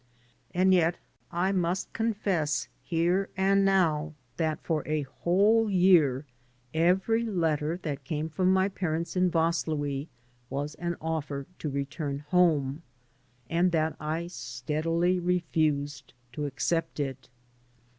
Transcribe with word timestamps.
And 0.51 0.73
yet 0.73 0.97
I 1.31 1.51
must 1.51 1.93
confess 1.93 2.67
here 2.81 3.29
and 3.37 3.63
now 3.63 4.15
that 4.37 4.59
for 4.63 4.81
a 4.87 5.03
whole 5.03 5.69
year 5.69 6.25
every 6.73 7.23
letter 7.23 7.79
that 7.83 8.03
came 8.03 8.27
from 8.27 8.51
my 8.51 8.67
parents 8.67 9.15
in 9.15 9.29
Vaslui 9.29 10.07
was 10.49 10.73
an 10.79 10.95
offer 10.99 11.45
to 11.59 11.69
return 11.69 12.25
home, 12.31 12.81
and 13.47 13.71
that 13.73 13.95
I 13.99 14.25
steadily 14.25 15.19
refused 15.19 16.15
to 16.33 16.45
accept 16.47 16.99
it. 16.99 17.29